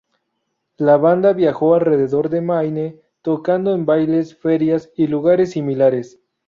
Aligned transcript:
La 0.77 0.97
banda 0.97 1.31
viajó 1.31 1.75
alrededor 1.75 2.29
de 2.31 2.41
Maine, 2.41 2.99
tocando 3.21 3.75
en 3.75 3.85
bailes, 3.85 4.35
ferias, 4.35 4.89
y 4.95 5.05
lugares 5.05 5.51
similares. 5.51 6.19